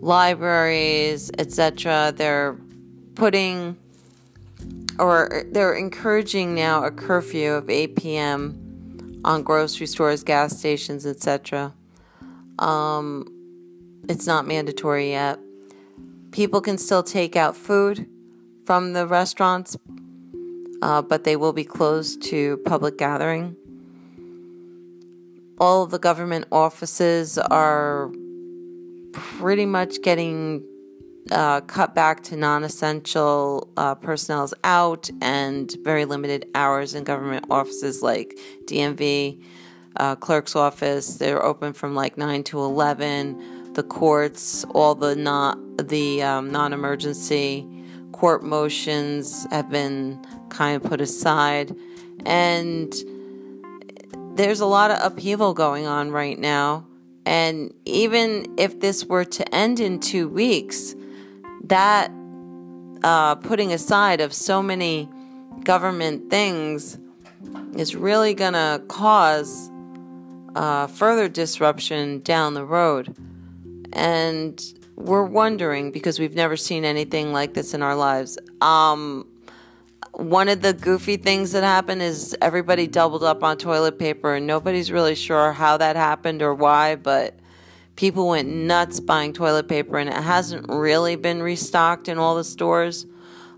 libraries, 0.00 1.30
etc. 1.38 2.12
They're 2.16 2.56
putting 3.14 3.76
or 4.98 5.44
they're 5.50 5.74
encouraging 5.74 6.54
now 6.54 6.84
a 6.84 6.90
curfew 6.90 7.52
of 7.52 7.70
8 7.70 7.96
p.m. 7.96 9.20
on 9.24 9.42
grocery 9.42 9.86
stores, 9.86 10.22
gas 10.22 10.58
stations, 10.58 11.06
etc. 11.06 11.72
Um, 12.58 13.26
it's 14.08 14.26
not 14.26 14.46
mandatory 14.46 15.10
yet. 15.10 15.38
People 16.32 16.60
can 16.60 16.76
still 16.78 17.02
take 17.02 17.34
out 17.34 17.56
food 17.56 18.06
from 18.66 18.92
the 18.92 19.06
restaurants, 19.06 19.76
uh, 20.82 21.02
but 21.02 21.24
they 21.24 21.36
will 21.36 21.52
be 21.52 21.64
closed 21.64 22.22
to 22.24 22.58
public 22.58 22.98
gathering. 22.98 23.56
All 25.58 25.86
the 25.86 25.98
government 25.98 26.46
offices 26.52 27.36
are 27.38 28.10
pretty 29.12 29.66
much 29.66 30.02
getting 30.02 30.64
uh, 31.30 31.60
cut 31.62 31.94
back 31.94 32.22
to 32.24 32.36
non 32.36 32.64
essential 32.64 33.70
uh, 33.76 33.94
personnel's 33.94 34.54
out 34.64 35.10
and 35.20 35.74
very 35.82 36.04
limited 36.04 36.48
hours 36.54 36.94
in 36.94 37.04
government 37.04 37.44
offices 37.50 38.02
like 38.02 38.38
DMV, 38.64 39.42
uh, 39.96 40.16
clerk's 40.16 40.56
office. 40.56 41.16
They're 41.16 41.44
open 41.44 41.72
from 41.72 41.94
like 41.94 42.16
9 42.16 42.42
to 42.44 42.58
11 42.58 43.60
the 43.74 43.82
courts, 43.82 44.64
all 44.74 44.94
the 44.94 45.14
not 45.14 45.58
the 45.88 46.22
um, 46.22 46.50
non-emergency 46.50 47.66
court 48.12 48.42
motions 48.42 49.46
have 49.50 49.70
been 49.70 50.20
kind 50.48 50.76
of 50.76 50.88
put 50.88 51.00
aside, 51.00 51.74
and 52.26 52.92
there's 54.34 54.60
a 54.60 54.66
lot 54.66 54.90
of 54.90 54.98
upheaval 55.00 55.54
going 55.54 55.86
on 55.86 56.10
right 56.10 56.38
now. 56.38 56.84
And 57.26 57.72
even 57.84 58.54
if 58.56 58.80
this 58.80 59.04
were 59.04 59.24
to 59.24 59.54
end 59.54 59.80
in 59.80 60.00
two 60.00 60.28
weeks, 60.28 60.94
that 61.64 62.10
uh, 63.02 63.36
putting 63.36 63.72
aside 63.72 64.20
of 64.20 64.32
so 64.32 64.62
many 64.62 65.08
government 65.64 66.30
things 66.30 66.98
is 67.76 67.94
really 67.94 68.34
going 68.34 68.54
to 68.54 68.82
cause 68.88 69.70
uh, 70.54 70.86
further 70.86 71.28
disruption 71.28 72.20
down 72.20 72.54
the 72.54 72.64
road. 72.64 73.14
And 73.92 74.62
we're 74.96 75.24
wondering 75.24 75.90
because 75.90 76.18
we've 76.18 76.34
never 76.34 76.56
seen 76.56 76.84
anything 76.84 77.32
like 77.32 77.54
this 77.54 77.74
in 77.74 77.82
our 77.82 77.94
lives. 77.94 78.38
Um, 78.60 79.26
one 80.20 80.48
of 80.48 80.60
the 80.60 80.74
goofy 80.74 81.16
things 81.16 81.52
that 81.52 81.62
happened 81.62 82.02
is 82.02 82.36
everybody 82.42 82.86
doubled 82.86 83.24
up 83.24 83.42
on 83.42 83.56
toilet 83.56 83.98
paper, 83.98 84.34
and 84.34 84.46
nobody's 84.46 84.92
really 84.92 85.14
sure 85.14 85.52
how 85.52 85.78
that 85.78 85.96
happened 85.96 86.42
or 86.42 86.54
why, 86.54 86.94
but 86.96 87.34
people 87.96 88.28
went 88.28 88.48
nuts 88.48 89.00
buying 89.00 89.32
toilet 89.32 89.66
paper, 89.66 89.96
and 89.96 90.10
it 90.10 90.16
hasn't 90.16 90.66
really 90.68 91.16
been 91.16 91.42
restocked 91.42 92.06
in 92.06 92.18
all 92.18 92.36
the 92.36 92.44
stores. 92.44 93.06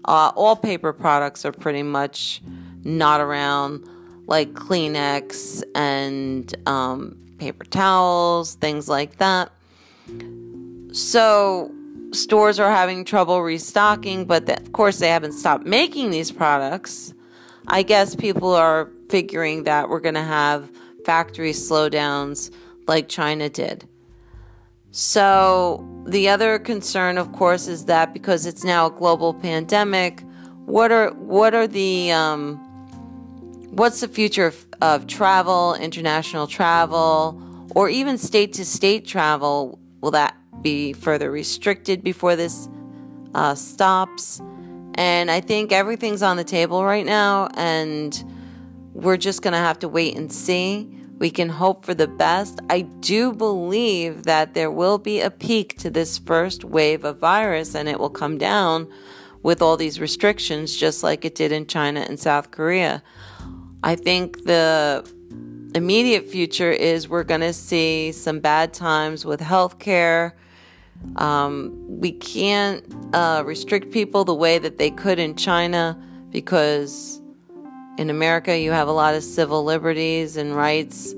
Uh, 0.05 0.33
all 0.37 0.55
paper 0.55 0.93
products 0.93 1.45
are 1.45 1.53
pretty 1.53 1.83
much 1.83 2.41
not 2.85 3.21
around, 3.21 3.89
like 4.27 4.53
Kleenex 4.53 5.65
and 5.75 6.55
um, 6.67 7.17
paper 7.39 7.65
towels, 7.65 8.55
things 8.55 8.89
like 8.89 9.17
that. 9.17 9.51
So, 10.93 11.73
stores 12.13 12.61
are 12.61 12.71
having 12.71 13.05
trouble 13.05 13.43
restocking, 13.43 14.25
but 14.25 14.47
the, 14.47 14.61
of 14.61 14.73
course, 14.73 14.99
they 14.99 15.09
haven't 15.09 15.33
stopped 15.33 15.67
making 15.67 16.11
these 16.11 16.31
products. 16.31 17.13
I 17.67 17.83
guess 17.83 18.15
people 18.15 18.53
are 18.55 18.91
figuring 19.09 19.65
that 19.65 19.89
we're 19.89 20.01
going 20.01 20.15
to 20.15 20.23
have 20.23 20.71
factory 21.05 21.53
slowdowns 21.53 22.53
like 22.87 23.09
China 23.09 23.49
did. 23.49 23.89
So, 24.91 25.89
the 26.07 26.29
other 26.29 26.59
concern, 26.59 27.17
of 27.17 27.33
course, 27.33 27.67
is 27.67 27.87
that 27.87 28.13
because 28.13 28.45
it's 28.45 28.63
now 28.63 28.87
a 28.87 28.91
global 28.91 29.33
pandemic, 29.33 30.23
what 30.67 30.93
are 30.93 31.13
what 31.13 31.55
are 31.55 31.67
the 31.67 32.13
um, 32.13 32.57
what's 33.71 34.01
the 34.01 34.09
future 34.09 34.47
of, 34.47 34.67
of 34.83 35.07
travel, 35.07 35.75
international 35.77 36.47
travel, 36.47 37.43
or 37.75 37.89
even 37.89 38.19
state 38.19 38.53
to 38.55 38.67
state 38.67 39.07
travel? 39.07 39.79
Will 40.03 40.11
that 40.11 40.37
be 40.61 40.93
further 40.93 41.31
restricted 41.31 42.05
before 42.05 42.37
this 42.37 42.69
uh, 43.35 43.55
stops? 43.55 44.41
And 44.95 45.31
I 45.31 45.41
think 45.41 45.73
everything's 45.73 46.23
on 46.23 46.37
the 46.37 46.45
table 46.45 46.85
right 46.85 47.07
now, 47.07 47.49
and 47.55 48.23
we're 48.93 49.17
just 49.17 49.43
going 49.43 49.53
to 49.53 49.59
have 49.59 49.79
to 49.81 49.89
wait 49.89 50.17
and 50.17 50.33
see. 50.33 50.89
We 51.19 51.31
can 51.31 51.49
hope 51.49 51.85
for 51.85 51.95
the 51.95 52.09
best. 52.09 52.61
I 52.69 52.81
do 52.81 53.33
believe 53.33 54.25
that 54.25 54.55
there 54.55 54.71
will 54.71 54.99
be 54.99 55.21
a 55.21 55.31
peak 55.31 55.79
to 55.79 55.89
this 55.89 56.19
first 56.19 56.65
wave 56.65 57.05
of 57.05 57.19
virus 57.19 57.77
and 57.77 57.89
it 57.89 58.01
will 58.01 58.11
come 58.11 58.39
down 58.39 58.93
with 59.43 59.63
all 59.63 59.77
these 59.77 60.01
restrictions, 60.01 60.77
just 60.77 61.03
like 61.03 61.25
it 61.25 61.35
did 61.35 61.53
in 61.53 61.67
China 61.67 62.01
and 62.01 62.19
South 62.19 62.51
Korea. 62.51 63.03
I 63.83 63.95
think 63.95 64.45
the 64.45 65.09
immediate 65.75 66.29
future 66.29 66.71
is 66.71 67.09
we're 67.09 67.25
going 67.25 67.41
to 67.41 67.53
see 67.53 68.13
some 68.13 68.41
bad 68.41 68.73
times 68.73 69.25
with 69.25 69.41
healthcare. 69.41 70.33
Um, 71.17 71.73
we 71.89 72.13
can't 72.13 72.85
uh, 73.13 73.43
restrict 73.45 73.91
people 73.91 74.25
the 74.25 74.35
way 74.35 74.59
that 74.59 74.79
they 74.79 74.91
could 74.91 75.19
in 75.19 75.35
China 75.35 76.01
because 76.31 77.21
in 77.99 78.11
America, 78.11 78.59
you 78.59 78.71
have 78.73 78.89
a 78.89 78.93
lot 78.93 79.15
of 79.15 79.23
civil 79.23 79.65
liberties 79.65 80.37
and 80.37 80.57
rights. 80.57 81.15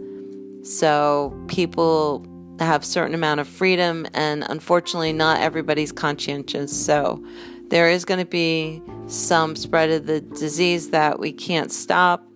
So 0.62 1.38
people 1.46 2.26
have 2.58 2.84
certain 2.84 3.14
amount 3.14 3.40
of 3.40 3.48
freedom, 3.48 4.06
and 4.14 4.44
unfortunately, 4.48 5.12
not 5.12 5.40
everybody's 5.40 5.92
conscientious. 5.92 6.74
So 6.74 7.24
there 7.68 7.88
is 7.88 8.04
going 8.04 8.20
to 8.20 8.26
be 8.26 8.82
some 9.06 9.56
spread 9.56 9.90
of 9.90 10.06
the 10.06 10.20
disease 10.20 10.90
that 10.90 11.18
we 11.18 11.32
can't 11.32 11.70
stop, 11.70 12.26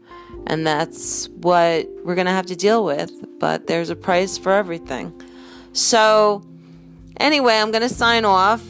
and 0.46 0.66
that's 0.66 1.28
what 1.30 1.88
we're 2.04 2.14
going 2.14 2.26
to 2.26 2.32
have 2.32 2.46
to 2.46 2.56
deal 2.56 2.84
with. 2.84 3.10
But 3.38 3.66
there's 3.66 3.90
a 3.90 3.96
price 3.96 4.38
for 4.38 4.52
everything. 4.52 5.12
So, 5.72 6.42
anyway, 7.18 7.56
I'm 7.56 7.70
going 7.70 7.86
to 7.86 7.94
sign 7.94 8.24
off. 8.24 8.64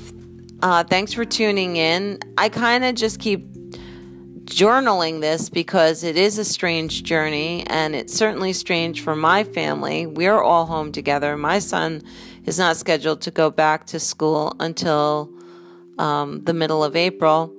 Uh, 0.60 0.82
thanks 0.82 1.12
for 1.12 1.24
tuning 1.24 1.76
in. 1.76 2.18
I 2.36 2.48
kind 2.48 2.84
of 2.84 2.94
just 2.94 3.20
keep 3.20 3.46
journaling 4.48 5.20
this 5.20 5.50
because 5.50 6.02
it 6.02 6.16
is 6.16 6.38
a 6.38 6.44
strange 6.44 7.02
journey 7.02 7.66
and 7.66 7.94
it's 7.94 8.14
certainly 8.14 8.52
strange 8.52 9.02
for 9.02 9.14
my 9.14 9.44
family. 9.44 10.06
We're 10.06 10.42
all 10.42 10.64
home 10.64 10.90
together. 10.90 11.36
My 11.36 11.58
son 11.58 12.02
is 12.46 12.58
not 12.58 12.76
scheduled 12.78 13.20
to 13.22 13.30
go 13.30 13.50
back 13.50 13.86
to 13.88 14.00
school 14.00 14.56
until 14.58 15.30
um, 15.98 16.42
the 16.44 16.54
middle 16.54 16.82
of 16.82 16.96
April. 16.96 17.54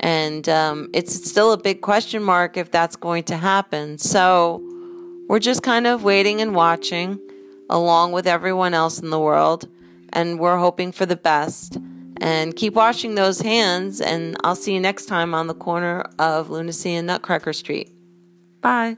And 0.00 0.48
um, 0.48 0.90
it's 0.92 1.14
still 1.30 1.52
a 1.52 1.56
big 1.56 1.80
question 1.80 2.22
mark 2.22 2.56
if 2.56 2.70
that's 2.70 2.96
going 2.96 3.24
to 3.24 3.36
happen. 3.36 3.98
So 3.98 4.62
we're 5.28 5.38
just 5.38 5.62
kind 5.62 5.86
of 5.86 6.04
waiting 6.04 6.40
and 6.40 6.54
watching 6.54 7.18
along 7.70 8.12
with 8.12 8.26
everyone 8.26 8.74
else 8.74 8.98
in 8.98 9.10
the 9.10 9.20
world. 9.20 9.68
And 10.12 10.38
we're 10.38 10.58
hoping 10.58 10.92
for 10.92 11.06
the 11.06 11.16
best. 11.16 11.78
And 12.20 12.54
keep 12.54 12.74
washing 12.74 13.16
those 13.16 13.40
hands, 13.40 14.00
and 14.00 14.36
I'll 14.44 14.54
see 14.54 14.72
you 14.72 14.80
next 14.80 15.06
time 15.06 15.34
on 15.34 15.48
the 15.48 15.54
corner 15.54 16.06
of 16.18 16.48
Lunacy 16.48 16.94
and 16.94 17.08
Nutcracker 17.08 17.52
Street. 17.52 17.90
Bye. 18.60 18.96